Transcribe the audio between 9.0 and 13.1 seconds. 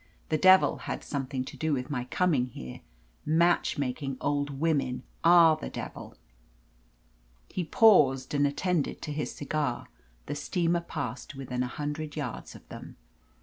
to his cigar. The steamer passed within a hundred yards of them.